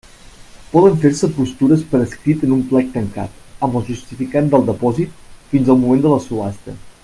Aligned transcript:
Poden 0.69 0.95
fer-se 1.01 1.27
postures 1.35 1.83
per 1.91 1.99
escrit 2.05 2.47
en 2.47 2.55
un 2.57 2.63
plec 2.71 2.89
tancat, 2.95 3.37
amb 3.67 3.79
el 3.81 3.87
justificant 3.91 4.51
del 4.55 4.67
depòsit, 4.71 5.15
fins 5.53 5.71
al 5.75 5.83
moment 5.85 6.03
de 6.07 6.15
la 6.17 6.23
subhasta. 6.29 6.77